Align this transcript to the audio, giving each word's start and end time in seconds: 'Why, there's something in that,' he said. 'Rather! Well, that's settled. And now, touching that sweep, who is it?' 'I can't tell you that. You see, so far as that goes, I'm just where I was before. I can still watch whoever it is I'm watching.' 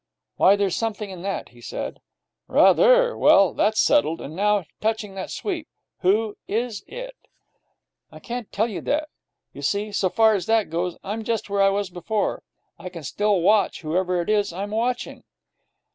'Why, 0.37 0.55
there's 0.55 0.75
something 0.75 1.11
in 1.11 1.21
that,' 1.21 1.49
he 1.49 1.61
said. 1.61 2.01
'Rather! 2.47 3.15
Well, 3.15 3.53
that's 3.53 3.79
settled. 3.79 4.19
And 4.19 4.35
now, 4.35 4.65
touching 4.79 5.13
that 5.13 5.29
sweep, 5.29 5.67
who 5.99 6.37
is 6.47 6.83
it?' 6.87 7.27
'I 8.11 8.19
can't 8.21 8.51
tell 8.51 8.65
you 8.67 8.81
that. 8.81 9.09
You 9.53 9.61
see, 9.61 9.91
so 9.91 10.09
far 10.09 10.33
as 10.33 10.47
that 10.47 10.71
goes, 10.71 10.97
I'm 11.03 11.23
just 11.23 11.51
where 11.51 11.61
I 11.61 11.69
was 11.69 11.91
before. 11.91 12.41
I 12.79 12.89
can 12.89 13.03
still 13.03 13.41
watch 13.41 13.81
whoever 13.81 14.19
it 14.21 14.29
is 14.31 14.51
I'm 14.51 14.71
watching.' 14.71 15.23